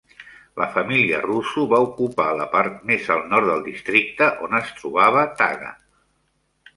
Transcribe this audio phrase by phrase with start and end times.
[0.59, 5.27] La família Rusu va ocupar la part més al nord del districte, on es trobava
[5.43, 5.71] Taga.